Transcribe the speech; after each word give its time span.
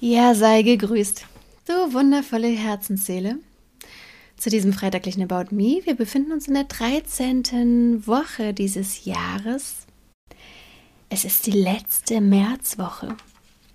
Ja, 0.00 0.36
sei 0.36 0.62
gegrüßt, 0.62 1.26
du 1.66 1.92
wundervolle 1.92 2.46
Herzensseele. 2.46 3.38
Zu 4.36 4.48
diesem 4.48 4.72
freitaglichen 4.72 5.24
About 5.24 5.52
Me. 5.52 5.80
Wir 5.82 5.96
befinden 5.96 6.30
uns 6.30 6.46
in 6.46 6.54
der 6.54 6.62
13. 6.64 8.06
Woche 8.06 8.54
dieses 8.54 9.04
Jahres. 9.04 9.88
Es 11.08 11.24
ist 11.24 11.46
die 11.46 11.50
letzte 11.50 12.20
Märzwoche. 12.20 13.16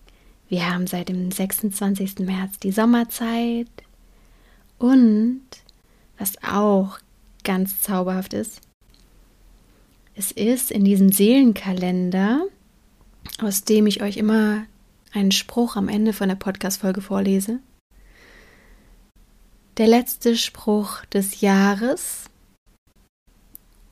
Wir 0.50 0.70
haben 0.70 0.88
seit 0.88 1.08
dem 1.08 1.32
26. 1.32 2.20
März 2.20 2.60
die 2.60 2.74
Sommerzeit. 2.74 3.70
Und 4.78 5.40
was 6.24 6.42
auch 6.42 7.00
ganz 7.44 7.82
zauberhaft 7.82 8.34
ist. 8.34 8.62
Es 10.16 10.32
ist 10.32 10.72
in 10.72 10.86
diesem 10.86 11.12
Seelenkalender, 11.12 12.46
aus 13.42 13.66
dem 13.66 13.88
ich 13.88 14.02
euch 14.02 14.16
immer 14.16 14.64
einen 15.12 15.34
Spruch 15.34 15.76
am 15.76 15.90
Ende 15.90 16.14
von 16.14 16.30
der 16.30 16.38
Podcast-Folge 16.38 17.02
vorlese. 17.02 17.60
Der 19.76 19.88
letzte 19.88 20.38
Spruch 20.38 21.04
des 21.08 21.42
Jahres. 21.42 22.30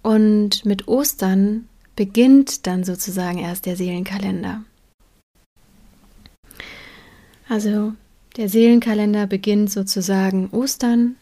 Und 0.01 0.63
mit 0.63 0.87
Ostern 0.87 1.67
beginnt 1.97 2.65
dann 2.65 2.85
sozusagen 2.85 3.39
erst 3.39 3.65
der 3.65 3.75
Seelenkalender. 3.75 4.63
Also 7.49 7.91
der 8.37 8.47
Seelenkalender 8.47 9.27
beginnt 9.27 9.69
sozusagen 9.69 10.49
Ostern 10.51 11.17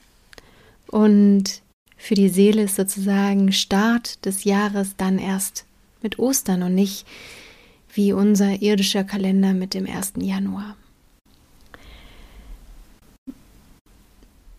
und 0.91 1.61
für 1.97 2.15
die 2.15 2.29
Seele 2.29 2.63
ist 2.63 2.75
sozusagen 2.75 3.51
Start 3.51 4.25
des 4.25 4.43
Jahres 4.43 4.95
dann 4.97 5.19
erst 5.19 5.65
mit 6.01 6.19
Ostern 6.19 6.63
und 6.63 6.75
nicht 6.75 7.05
wie 7.93 8.13
unser 8.13 8.61
irdischer 8.61 9.03
Kalender 9.03 9.53
mit 9.53 9.73
dem 9.73 9.85
1. 9.85 10.13
Januar. 10.17 10.75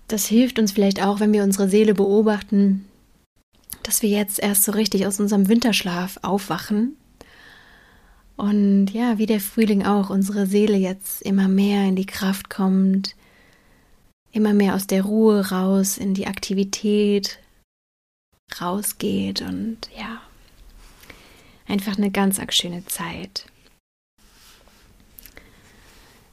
Das 0.08 0.26
hilft 0.26 0.58
uns 0.58 0.72
vielleicht 0.72 1.02
auch, 1.02 1.20
wenn 1.20 1.32
wir 1.32 1.44
unsere 1.44 1.68
Seele 1.68 1.94
beobachten, 1.94 2.84
dass 3.84 4.02
wir 4.02 4.10
jetzt 4.10 4.40
erst 4.40 4.64
so 4.64 4.72
richtig 4.72 5.06
aus 5.06 5.20
unserem 5.20 5.48
Winterschlaf 5.48 6.18
aufwachen 6.22 6.96
und 8.40 8.88
ja, 8.94 9.18
wie 9.18 9.26
der 9.26 9.38
Frühling 9.38 9.84
auch, 9.84 10.08
unsere 10.08 10.46
Seele 10.46 10.76
jetzt 10.76 11.20
immer 11.20 11.46
mehr 11.46 11.84
in 11.84 11.94
die 11.94 12.06
Kraft 12.06 12.48
kommt, 12.48 13.14
immer 14.32 14.54
mehr 14.54 14.74
aus 14.74 14.86
der 14.86 15.02
Ruhe 15.02 15.50
raus 15.50 15.98
in 15.98 16.14
die 16.14 16.26
Aktivität 16.26 17.38
rausgeht 18.60 19.42
und 19.42 19.78
ja, 19.96 20.20
einfach 21.66 21.96
eine 21.96 22.10
ganz 22.10 22.38
arg 22.38 22.52
schöne 22.52 22.84
Zeit. 22.86 23.46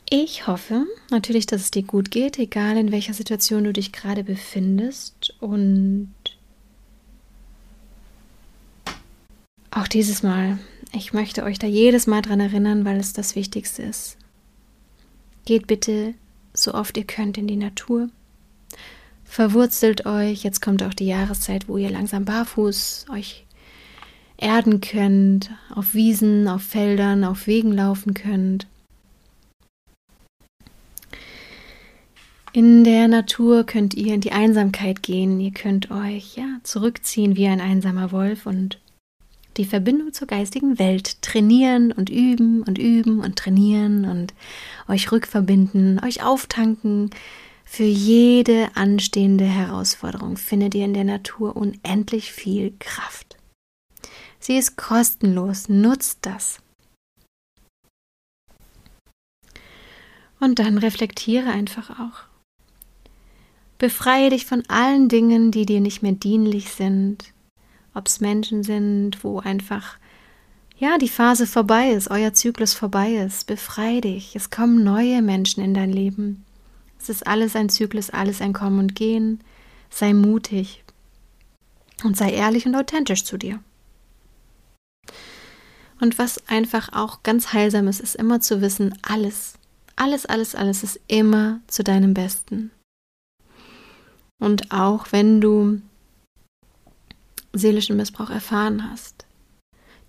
Ich 0.09 0.47
hoffe 0.47 0.85
natürlich, 1.11 1.47
dass 1.47 1.61
es 1.61 1.71
dir 1.71 1.83
gut 1.83 2.11
geht, 2.11 2.39
egal 2.39 2.77
in 2.77 2.91
welcher 2.91 3.13
Situation 3.13 3.65
du 3.65 3.73
dich 3.73 3.91
gerade 3.91 4.23
befindest 4.23 5.35
und 5.41 6.13
auch 9.69 9.87
dieses 9.87 10.23
Mal, 10.23 10.59
ich 10.93 11.13
möchte 11.13 11.43
euch 11.43 11.59
da 11.59 11.67
jedes 11.67 12.07
Mal 12.07 12.21
dran 12.21 12.39
erinnern, 12.39 12.85
weil 12.85 12.97
es 12.97 13.13
das 13.13 13.35
Wichtigste 13.35 13.83
ist. 13.83 14.17
Geht 15.45 15.67
bitte 15.67 16.13
so 16.59 16.73
oft 16.73 16.97
ihr 16.97 17.05
könnt 17.05 17.38
in 17.38 17.47
die 17.47 17.55
Natur. 17.55 18.09
Verwurzelt 19.23 20.05
euch, 20.05 20.44
jetzt 20.44 20.61
kommt 20.61 20.83
auch 20.83 20.94
die 20.94 21.08
Jahreszeit, 21.08 21.67
wo 21.67 21.77
ihr 21.77 21.89
langsam 21.89 22.25
barfuß 22.25 23.08
euch 23.11 23.45
erden 24.38 24.81
könnt, 24.81 25.52
auf 25.73 25.94
Wiesen, 25.94 26.47
auf 26.47 26.61
Feldern, 26.61 27.23
auf 27.23 27.48
Wegen 27.48 27.71
laufen 27.71 28.14
könnt. 28.14 28.67
In 32.54 32.83
der 32.83 33.08
Natur 33.08 33.65
könnt 33.65 33.93
ihr 33.93 34.14
in 34.14 34.21
die 34.21 34.31
Einsamkeit 34.31 35.04
gehen, 35.04 35.39
ihr 35.39 35.52
könnt 35.52 35.92
euch 35.92 36.37
ja 36.37 36.45
zurückziehen 36.64 37.36
wie 37.36 37.48
ein 37.48 37.61
einsamer 37.61 38.11
Wolf 38.11 38.45
und 38.45 38.80
die 39.57 39.65
Verbindung 39.65 40.13
zur 40.13 40.27
geistigen 40.27 40.79
Welt 40.79 41.21
trainieren 41.21 41.91
und 41.91 42.09
üben 42.09 42.63
und 42.63 42.77
üben 42.77 43.19
und 43.19 43.37
trainieren 43.37 44.05
und 44.05 44.33
euch 44.87 45.11
rückverbinden, 45.11 45.99
euch 46.03 46.23
auftanken. 46.23 47.09
Für 47.65 47.83
jede 47.83 48.69
anstehende 48.75 49.45
Herausforderung 49.45 50.37
findet 50.37 50.73
ihr 50.75 50.85
in 50.85 50.93
der 50.93 51.03
Natur 51.03 51.55
unendlich 51.57 52.31
viel 52.31 52.73
Kraft. 52.79 53.37
Sie 54.39 54.57
ist 54.57 54.77
kostenlos, 54.77 55.67
nutzt 55.67 56.19
das. 56.21 56.59
Und 60.39 60.59
dann 60.59 60.77
reflektiere 60.77 61.49
einfach 61.49 61.99
auch. 61.99 62.23
Befreie 63.79 64.29
dich 64.29 64.45
von 64.45 64.63
allen 64.69 65.09
Dingen, 65.09 65.51
die 65.51 65.65
dir 65.65 65.81
nicht 65.81 66.01
mehr 66.01 66.13
dienlich 66.13 66.71
sind, 66.71 67.33
ob 67.97 68.08
es 68.08 68.21
Menschen 68.21 68.63
sind, 68.63 69.23
wo 69.23 69.39
einfach 69.39 69.97
ja, 70.77 70.99
die 70.99 71.09
Phase 71.09 71.47
vorbei 71.47 71.89
ist, 71.89 72.11
euer 72.11 72.33
Zyklus 72.33 72.75
vorbei 72.75 73.13
ist. 73.15 73.47
Befrei 73.47 73.99
dich. 73.99 74.35
Es 74.35 74.52
kommen 74.52 74.83
neue 74.83 75.23
Menschen 75.23 75.63
in 75.63 75.73
dein 75.73 75.91
Leben. 75.91 76.45
Es 76.99 77.09
ist 77.09 77.25
alles 77.25 77.55
ein 77.55 77.69
Zyklus, 77.69 78.11
alles 78.11 78.41
ein 78.41 78.53
Kommen 78.53 78.77
und 78.77 78.95
Gehen. 78.95 79.41
Sei 79.89 80.13
mutig 80.13 80.83
und 82.03 82.15
sei 82.15 82.31
ehrlich 82.31 82.67
und 82.67 82.75
authentisch 82.75 83.23
zu 83.23 83.37
dir. 83.37 83.59
Und 85.99 86.19
was 86.19 86.47
einfach 86.47 86.89
auch 86.93 87.23
ganz 87.23 87.53
heilsam 87.53 87.87
ist, 87.87 87.99
ist 87.99 88.15
immer 88.15 88.39
zu 88.39 88.61
wissen, 88.61 88.95
alles, 89.02 89.55
alles, 89.95 90.27
alles, 90.27 90.53
alles 90.53 90.83
ist 90.83 90.99
immer 91.07 91.59
zu 91.65 91.83
deinem 91.83 92.13
Besten. 92.13 92.69
Und 94.39 94.71
auch 94.71 95.07
wenn 95.11 95.41
du 95.41 95.81
seelischen 97.57 97.97
Missbrauch 97.97 98.29
erfahren 98.29 98.89
hast. 98.89 99.25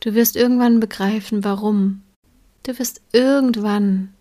Du 0.01 0.15
wirst 0.15 0.37
irgendwann 0.37 0.81
begreifen, 0.81 1.45
warum. 1.45 2.03
Du 2.63 2.79
wirst 2.79 3.01
irgendwann 3.13 4.15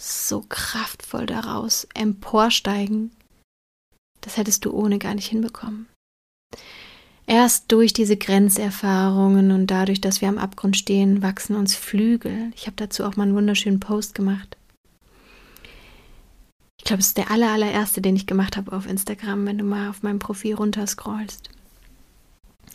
so 0.00 0.44
kraftvoll 0.48 1.26
daraus 1.26 1.86
emporsteigen. 1.94 3.10
Das 4.20 4.36
hättest 4.36 4.64
du 4.64 4.72
ohne 4.72 4.98
gar 4.98 5.14
nicht 5.14 5.28
hinbekommen. 5.28 5.86
Erst 7.26 7.70
durch 7.70 7.92
diese 7.92 8.16
Grenzerfahrungen 8.16 9.52
und 9.52 9.68
dadurch, 9.68 10.00
dass 10.00 10.20
wir 10.20 10.28
am 10.28 10.38
Abgrund 10.38 10.76
stehen, 10.76 11.22
wachsen 11.22 11.54
uns 11.54 11.76
Flügel. 11.76 12.50
Ich 12.56 12.66
habe 12.66 12.76
dazu 12.76 13.04
auch 13.04 13.14
mal 13.14 13.24
einen 13.24 13.36
wunderschönen 13.36 13.78
Post 13.78 14.14
gemacht. 14.16 14.56
Ich 16.78 16.84
glaube, 16.84 17.00
es 17.00 17.08
ist 17.08 17.18
der 17.18 17.30
aller, 17.30 17.52
allererste, 17.52 18.00
den 18.00 18.16
ich 18.16 18.26
gemacht 18.26 18.56
habe 18.56 18.72
auf 18.72 18.88
Instagram, 18.88 19.46
wenn 19.46 19.58
du 19.58 19.64
mal 19.64 19.90
auf 19.90 20.02
meinem 20.02 20.18
Profil 20.18 20.54
runterscrollst. 20.54 21.50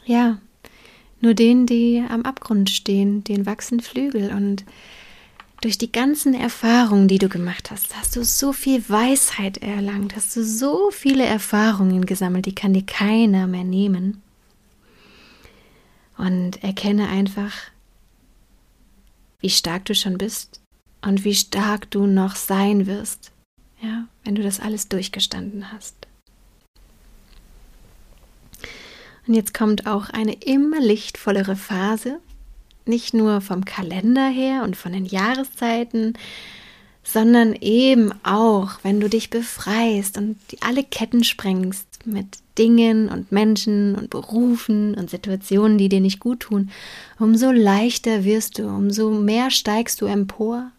Ja, 0.06 0.38
nur 1.22 1.34
denen, 1.34 1.66
die 1.66 2.04
am 2.08 2.24
Abgrund 2.24 2.70
stehen, 2.70 3.24
den 3.24 3.46
wachsen 3.46 3.80
Flügel 3.80 4.32
und 4.32 4.64
durch 5.62 5.78
die 5.80 5.92
ganzen 5.92 6.36
Erfahrungen, 6.36 7.08
die 7.08 7.18
du 7.18 7.28
gemacht 7.30 7.72
hast, 7.72 7.98
hast 7.98 8.16
du 8.16 8.24
so 8.24 8.54
viel 8.54 8.88
Weisheit 8.88 9.58
erlangt, 9.58 10.16
hast 10.16 10.36
du 10.36 10.44
so 10.44 10.92
viele 10.92 11.26
Erfahrungen 11.26 12.06
gesammelt, 12.06 12.46
die 12.46 12.54
kann 12.54 12.74
dir 12.74 12.86
keiner 12.86 13.48
mehr 13.48 13.64
nehmen. 13.64 14.22
Und 16.18 16.64
erkenne 16.64 17.10
einfach, 17.10 17.52
wie 19.40 19.50
stark 19.50 19.86
du 19.86 19.96
schon 19.96 20.18
bist 20.18 20.62
und 21.02 21.24
wie 21.24 21.36
stark 21.36 21.90
du 21.90 22.06
noch 22.06 22.36
sein 22.36 22.86
wirst, 22.86 23.32
ja, 23.82 24.06
wenn 24.24 24.36
du 24.36 24.44
das 24.44 24.60
alles 24.60 24.88
durchgestanden 24.88 25.72
hast. 25.72 25.96
Und 29.28 29.34
jetzt 29.34 29.54
kommt 29.54 29.88
auch 29.88 30.10
eine 30.10 30.34
immer 30.34 30.80
lichtvollere 30.80 31.56
Phase, 31.56 32.20
nicht 32.86 33.14
nur 33.14 33.42
vom 33.42 33.66
Kalender 33.66 34.28
her 34.28 34.64
und 34.64 34.76
von 34.76 34.94
den 34.94 35.06
Jahreszeiten, 35.06 36.14
sondern 37.04 37.54
eben 37.54 38.12
auch, 38.24 38.80
wenn 38.84 39.00
du 39.00 39.10
dich 39.10 39.30
befreist 39.30 40.18
und 40.18 40.38
alle 40.62 40.84
Ketten 40.84 41.24
sprengst 41.24 41.88
mit 42.06 42.40
Dingen 42.58 43.10
und 43.10 43.32
Menschen 43.32 43.96
und 43.96 44.10
Berufen 44.10 44.96
und 44.96 45.10
Situationen, 45.10 45.78
die 45.78 45.90
dir 45.90 46.02
nicht 46.02 46.20
gut 46.20 46.42
tun, 46.42 46.72
umso 47.20 47.52
leichter 47.52 48.24
wirst 48.24 48.60
du, 48.60 48.68
umso 48.68 49.12
mehr 49.12 49.52
steigst 49.52 50.02
du 50.02 50.06
empor. 50.06 50.72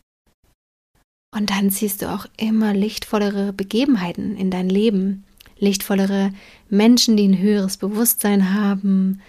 Und 1.35 1.51
dann 1.51 1.71
ziehst 1.71 2.03
du 2.03 2.13
auch 2.13 2.27
immer 2.39 2.73
lichtvollere 2.73 3.53
Begebenheiten 3.53 4.37
in 4.37 4.51
dein 4.51 4.69
Leben, 4.69 5.25
lichtvollere 5.59 6.33
Menschen, 6.69 7.17
die 7.17 7.29
ein 7.29 7.39
höheres 7.39 7.77
Bewusstsein 7.77 8.55
haben. 8.55 9.21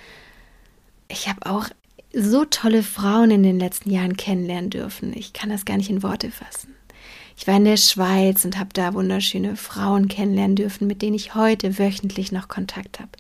Ich 1.07 1.27
habe 1.27 1.45
auch 1.45 1.69
so 2.13 2.45
tolle 2.45 2.83
Frauen 2.83 3.31
in 3.31 3.43
den 3.43 3.59
letzten 3.59 3.91
Jahren 3.91 4.17
kennenlernen 4.17 4.69
dürfen. 4.69 5.13
Ich 5.15 5.33
kann 5.33 5.49
das 5.49 5.65
gar 5.65 5.77
nicht 5.77 5.89
in 5.89 6.03
Worte 6.03 6.31
fassen. 6.31 6.73
Ich 7.37 7.45
war 7.45 7.57
in 7.57 7.65
der 7.65 7.77
Schweiz 7.77 8.43
und 8.45 8.57
habe 8.57 8.69
da 8.73 8.93
wunderschöne 8.93 9.55
Frauen 9.55 10.07
kennenlernen 10.07 10.55
dürfen, 10.55 10.87
mit 10.87 11.01
denen 11.01 11.15
ich 11.15 11.35
heute 11.35 11.77
wöchentlich 11.77 12.31
noch 12.31 12.47
Kontakt 12.47 12.99
habe. 12.99 13.11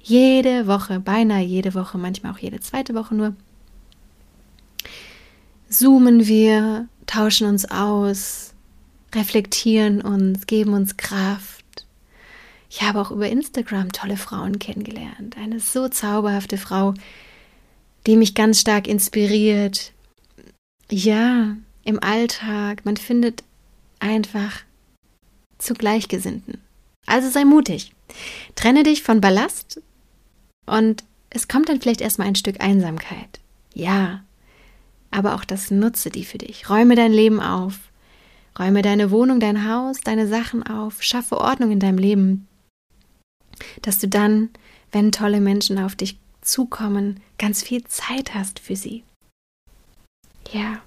Jede 0.00 0.66
Woche, 0.66 1.00
beinahe 1.00 1.42
jede 1.42 1.74
Woche, 1.74 1.96
manchmal 1.96 2.32
auch 2.32 2.38
jede 2.38 2.60
zweite 2.60 2.94
Woche 2.94 3.14
nur. 3.14 3.34
Zoomen 5.68 6.26
wir, 6.26 6.88
tauschen 7.06 7.46
uns 7.46 7.70
aus, 7.70 8.52
reflektieren 9.14 10.02
uns, 10.02 10.46
geben 10.46 10.74
uns 10.74 10.98
Kraft. 10.98 11.61
Ich 12.74 12.80
habe 12.80 13.02
auch 13.02 13.10
über 13.10 13.28
Instagram 13.28 13.92
tolle 13.92 14.16
Frauen 14.16 14.58
kennengelernt. 14.58 15.36
Eine 15.36 15.60
so 15.60 15.88
zauberhafte 15.88 16.56
Frau, 16.56 16.94
die 18.06 18.16
mich 18.16 18.34
ganz 18.34 18.62
stark 18.62 18.88
inspiriert. 18.88 19.92
Ja, 20.90 21.54
im 21.84 22.02
Alltag, 22.02 22.86
man 22.86 22.96
findet 22.96 23.44
einfach 24.00 24.62
zu 25.58 25.74
Gleichgesinnten. 25.74 26.62
Also 27.04 27.28
sei 27.28 27.44
mutig. 27.44 27.92
Trenne 28.54 28.84
dich 28.84 29.02
von 29.02 29.20
Ballast 29.20 29.82
und 30.64 31.04
es 31.28 31.48
kommt 31.48 31.68
dann 31.68 31.78
vielleicht 31.78 32.00
erstmal 32.00 32.28
ein 32.28 32.36
Stück 32.36 32.62
Einsamkeit. 32.62 33.40
Ja, 33.74 34.24
aber 35.10 35.34
auch 35.34 35.44
das 35.44 35.70
nutze 35.70 36.08
die 36.08 36.24
für 36.24 36.38
dich. 36.38 36.70
Räume 36.70 36.94
dein 36.94 37.12
Leben 37.12 37.38
auf. 37.38 37.74
Räume 38.58 38.80
deine 38.80 39.10
Wohnung, 39.10 39.40
dein 39.40 39.68
Haus, 39.68 40.00
deine 40.00 40.26
Sachen 40.26 40.62
auf. 40.62 41.02
Schaffe 41.02 41.36
Ordnung 41.36 41.70
in 41.70 41.78
deinem 41.78 41.98
Leben. 41.98 42.48
Dass 43.82 43.98
du 43.98 44.08
dann, 44.08 44.50
wenn 44.90 45.12
tolle 45.12 45.40
Menschen 45.40 45.78
auf 45.78 45.96
dich 45.96 46.18
zukommen, 46.40 47.20
ganz 47.38 47.62
viel 47.62 47.84
Zeit 47.84 48.34
hast 48.34 48.58
für 48.58 48.76
sie. 48.76 49.04
Ja. 50.52 50.80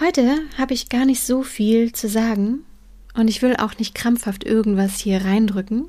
Heute 0.00 0.40
habe 0.56 0.74
ich 0.74 0.88
gar 0.88 1.04
nicht 1.04 1.22
so 1.22 1.42
viel 1.42 1.92
zu 1.92 2.08
sagen 2.08 2.64
und 3.14 3.28
ich 3.28 3.42
will 3.42 3.56
auch 3.56 3.76
nicht 3.78 3.94
krampfhaft 3.94 4.44
irgendwas 4.44 4.98
hier 4.98 5.24
reindrücken, 5.24 5.88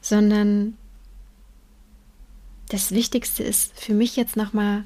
sondern 0.00 0.76
das 2.70 2.92
Wichtigste 2.92 3.42
ist 3.42 3.78
für 3.78 3.94
mich 3.94 4.16
jetzt 4.16 4.36
nochmal, 4.36 4.84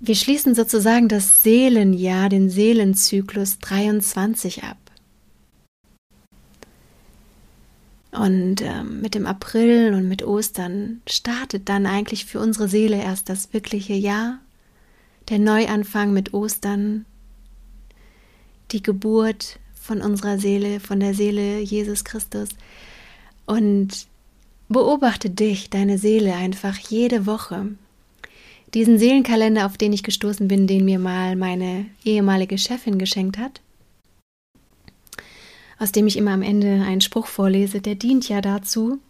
wir 0.00 0.16
schließen 0.16 0.54
sozusagen 0.54 1.08
das 1.08 1.44
Seelenjahr, 1.44 2.28
den 2.28 2.50
Seelenzyklus 2.50 3.60
23 3.60 4.64
ab. 4.64 4.81
Und 8.12 8.60
ähm, 8.60 9.00
mit 9.00 9.14
dem 9.14 9.26
April 9.26 9.94
und 9.94 10.06
mit 10.06 10.22
Ostern 10.22 11.00
startet 11.08 11.68
dann 11.70 11.86
eigentlich 11.86 12.26
für 12.26 12.40
unsere 12.40 12.68
Seele 12.68 13.02
erst 13.02 13.30
das 13.30 13.54
wirkliche 13.54 13.94
Jahr, 13.94 14.38
der 15.30 15.38
Neuanfang 15.38 16.12
mit 16.12 16.34
Ostern, 16.34 17.06
die 18.70 18.82
Geburt 18.82 19.58
von 19.74 20.02
unserer 20.02 20.38
Seele, 20.38 20.78
von 20.78 21.00
der 21.00 21.14
Seele 21.14 21.60
Jesus 21.60 22.04
Christus. 22.04 22.50
Und 23.46 24.06
beobachte 24.68 25.30
dich, 25.30 25.70
deine 25.70 25.96
Seele 25.96 26.34
einfach 26.34 26.76
jede 26.76 27.24
Woche. 27.24 27.68
Diesen 28.74 28.98
Seelenkalender, 28.98 29.64
auf 29.64 29.78
den 29.78 29.92
ich 29.92 30.02
gestoßen 30.02 30.48
bin, 30.48 30.66
den 30.66 30.84
mir 30.84 30.98
mal 30.98 31.34
meine 31.34 31.86
ehemalige 32.04 32.58
Chefin 32.58 32.98
geschenkt 32.98 33.38
hat, 33.38 33.60
aus 35.82 35.90
dem 35.90 36.06
ich 36.06 36.16
immer 36.16 36.30
am 36.30 36.42
Ende 36.42 36.84
einen 36.86 37.00
Spruch 37.00 37.26
vorlese, 37.26 37.80
der 37.80 37.96
dient 37.96 38.28
ja 38.28 38.40
dazu, 38.40 39.00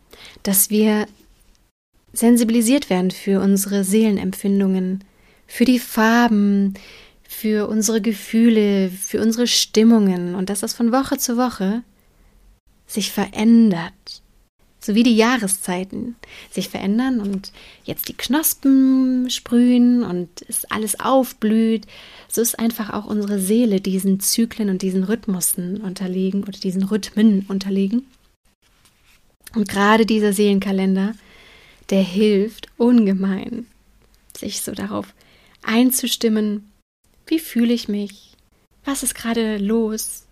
dass 0.43 0.71
wir 0.71 1.07
sensibilisiert 2.15 2.89
werden 2.89 3.11
für 3.11 3.43
unsere 3.43 3.85
Seelenempfindungen, 3.85 5.05
für 5.47 5.67
die 5.67 5.79
Farben, 5.79 6.73
für 7.23 7.69
unsere 7.69 8.01
Gefühle, 8.01 8.89
für 8.89 9.21
unsere 9.21 9.47
Stimmungen 9.47 10.35
und 10.35 10.49
dass 10.49 10.61
das 10.61 10.73
von 10.73 10.93
Woche 10.93 11.19
zu 11.19 11.37
Woche 11.37 11.83
sich 12.87 13.13
verändert 13.13 14.23
so 14.85 14.95
wie 14.95 15.05
die 15.05 15.17
Jahreszeiten 15.17 16.17
sich 16.51 16.69
verändern 16.69 17.21
und 17.21 17.53
jetzt 17.85 18.09
die 18.09 18.17
Knospen 18.17 19.31
sprühen 19.31 20.03
und 20.03 20.29
es 20.49 20.65
alles 20.67 20.99
aufblüht, 20.99 21.87
so 22.29 22.41
ist 22.41 22.59
einfach 22.59 22.93
auch 22.93 23.07
unsere 23.07 23.39
Seele 23.39 23.81
diesen 23.81 24.19
Zyklen 24.21 24.71
und 24.71 24.83
diesen 24.83 25.05
Rhythmusen 25.05 25.81
unterlegen 25.81 26.43
oder 26.43 26.59
diesen 26.59 26.83
Rhythmen 26.83 27.47
unterlegen. 27.49 28.07
Und 29.55 29.69
gerade 29.69 30.05
dieser 30.05 30.33
Seelenkalender, 30.33 31.15
der 31.91 32.03
hilft 32.03 32.69
ungemein, 32.77 33.67
sich 34.37 34.63
so 34.63 34.73
darauf 34.73 35.15
einzustimmen, 35.63 36.73
wie 37.27 37.39
fühle 37.39 37.73
ich 37.73 37.87
mich, 37.87 38.33
was 38.85 39.03
ist 39.03 39.15
gerade 39.15 39.59
los, 39.59 40.27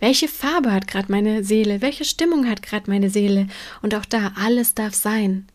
welche 0.00 0.28
Farbe 0.28 0.72
hat 0.72 0.86
gerade 0.86 1.10
meine 1.10 1.42
Seele? 1.44 1.80
Welche 1.80 2.04
Stimmung 2.04 2.48
hat 2.48 2.62
gerade 2.62 2.90
meine 2.90 3.10
Seele? 3.10 3.46
Und 3.82 3.94
auch 3.94 4.04
da, 4.04 4.32
alles 4.36 4.74
darf 4.74 4.94
sein. 4.94 5.46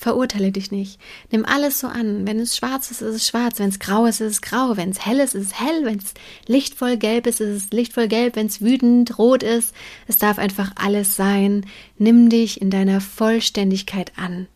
Verurteile 0.00 0.50
dich 0.50 0.70
nicht. 0.70 0.98
Nimm 1.30 1.44
alles 1.44 1.80
so 1.80 1.86
an. 1.86 2.26
Wenn 2.26 2.40
es 2.40 2.56
schwarz 2.56 2.90
ist, 2.90 3.02
ist 3.02 3.14
es 3.16 3.28
schwarz. 3.28 3.58
Wenn 3.58 3.68
es 3.68 3.78
grau 3.78 4.06
ist, 4.06 4.22
ist 4.22 4.32
es 4.32 4.40
grau. 4.40 4.78
Wenn 4.78 4.88
es 4.88 5.04
hell 5.04 5.20
ist, 5.20 5.34
ist 5.34 5.48
es 5.48 5.60
hell. 5.60 5.84
Wenn 5.84 5.98
es 5.98 6.14
lichtvoll 6.46 6.96
gelb 6.96 7.26
ist, 7.26 7.42
ist 7.42 7.64
es 7.64 7.70
lichtvoll 7.70 8.08
gelb. 8.08 8.34
Wenn 8.34 8.46
es 8.46 8.62
wütend 8.62 9.18
rot 9.18 9.42
ist, 9.42 9.74
es 10.06 10.16
darf 10.16 10.38
einfach 10.38 10.72
alles 10.76 11.16
sein. 11.16 11.66
Nimm 11.98 12.30
dich 12.30 12.62
in 12.62 12.70
deiner 12.70 13.02
Vollständigkeit 13.02 14.12
an. 14.16 14.46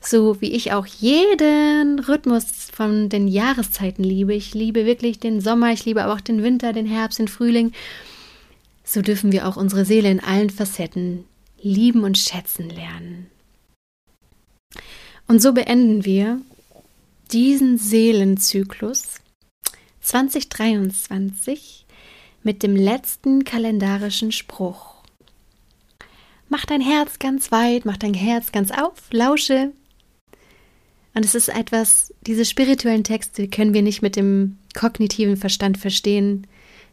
So 0.00 0.40
wie 0.40 0.52
ich 0.52 0.72
auch 0.72 0.86
jeden 0.86 1.98
Rhythmus 1.98 2.70
von 2.72 3.10
den 3.10 3.28
Jahreszeiten 3.28 4.02
liebe. 4.02 4.32
Ich 4.32 4.54
liebe 4.54 4.86
wirklich 4.86 5.18
den 5.18 5.42
Sommer, 5.42 5.74
ich 5.74 5.84
liebe 5.84 6.02
aber 6.02 6.14
auch 6.14 6.22
den 6.22 6.42
Winter, 6.42 6.72
den 6.72 6.86
Herbst, 6.86 7.18
den 7.18 7.28
Frühling 7.28 7.72
so 8.92 9.02
dürfen 9.02 9.32
wir 9.32 9.46
auch 9.46 9.56
unsere 9.56 9.84
Seele 9.84 10.10
in 10.10 10.20
allen 10.20 10.50
Facetten 10.50 11.24
lieben 11.60 12.04
und 12.04 12.18
schätzen 12.18 12.68
lernen. 12.68 13.30
Und 15.28 15.40
so 15.40 15.52
beenden 15.52 16.04
wir 16.04 16.40
diesen 17.30 17.78
Seelenzyklus 17.78 19.20
2023 20.00 21.86
mit 22.42 22.62
dem 22.62 22.74
letzten 22.74 23.44
kalendarischen 23.44 24.32
Spruch. 24.32 24.96
Mach 26.48 26.64
dein 26.64 26.80
Herz 26.80 27.20
ganz 27.20 27.52
weit, 27.52 27.84
mach 27.84 27.96
dein 27.96 28.14
Herz 28.14 28.50
ganz 28.50 28.72
auf, 28.72 28.94
lausche. 29.12 29.72
Und 31.14 31.24
es 31.24 31.36
ist 31.36 31.48
etwas, 31.48 32.12
diese 32.26 32.44
spirituellen 32.44 33.04
Texte 33.04 33.46
können 33.46 33.74
wir 33.74 33.82
nicht 33.82 34.02
mit 34.02 34.16
dem 34.16 34.58
kognitiven 34.74 35.36
Verstand 35.36 35.78
verstehen, 35.78 36.46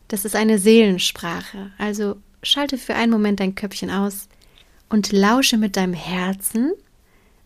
das 0.08 0.26
ist 0.26 0.36
eine 0.36 0.60
Seelensprache. 0.60 1.72
Also 1.78 2.18
schalte 2.44 2.78
für 2.78 2.96
einen 2.96 3.12
Moment 3.12 3.40
dein 3.40 3.56
Köpfchen 3.56 3.92
aus 3.92 4.28
und 4.90 5.12
lausche 5.12 5.58
mit 5.58 5.76
deinem 5.76 5.94
Herzen 5.94 6.72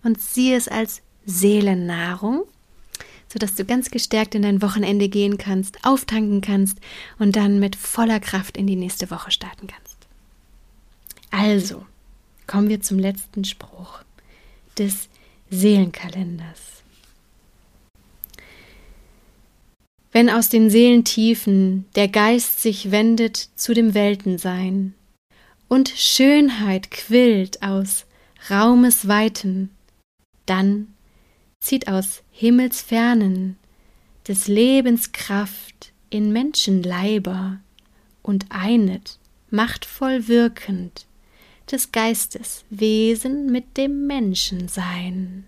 und 0.03 0.21
sieh 0.21 0.53
es 0.53 0.67
als 0.67 1.01
Seelennahrung, 1.25 2.43
sodass 3.27 3.55
du 3.55 3.65
ganz 3.65 3.91
gestärkt 3.91 4.35
in 4.35 4.41
dein 4.41 4.61
Wochenende 4.61 5.09
gehen 5.09 5.37
kannst, 5.37 5.83
auftanken 5.83 6.41
kannst 6.41 6.79
und 7.19 7.35
dann 7.35 7.59
mit 7.59 7.75
voller 7.75 8.19
Kraft 8.19 8.57
in 8.57 8.67
die 8.67 8.75
nächste 8.75 9.09
Woche 9.11 9.31
starten 9.31 9.67
kannst. 9.67 9.97
Also, 11.31 11.85
kommen 12.45 12.67
wir 12.69 12.81
zum 12.81 12.99
letzten 12.99 13.45
Spruch 13.45 14.03
des 14.77 15.07
Seelenkalenders. 15.49 16.83
Wenn 20.11 20.29
aus 20.29 20.49
den 20.49 20.69
Seelentiefen 20.69 21.85
der 21.95 22.07
Geist 22.07 22.61
sich 22.61 22.91
wendet 22.91 23.37
zu 23.55 23.73
dem 23.73 23.93
Weltensein 23.93 24.93
und 25.67 25.89
Schönheit 25.89 26.91
quillt 26.91 27.63
aus 27.63 28.05
Raumes 28.49 29.07
Weiten, 29.07 29.69
dann 30.45 30.87
zieht 31.61 31.87
aus 31.87 32.23
Himmelsfernen 32.31 33.57
des 34.27 34.47
Lebens 34.47 35.11
Kraft 35.11 35.93
in 36.09 36.33
Menschenleiber 36.33 37.59
und 38.21 38.45
einet, 38.49 39.17
machtvoll 39.49 40.27
wirkend, 40.27 41.05
des 41.71 41.91
Geistes 41.91 42.65
Wesen 42.69 43.51
mit 43.51 43.77
dem 43.77 44.07
Menschensein. 44.07 45.45